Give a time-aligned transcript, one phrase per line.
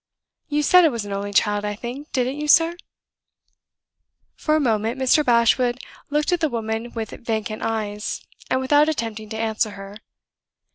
[0.49, 2.75] You said it was an only child, I think, didn't you, sir?"
[4.35, 5.23] For a moment, Mr.
[5.23, 5.77] Bashwood
[6.09, 9.97] looked at the woman with vacant eyes, and without attempting to answer her.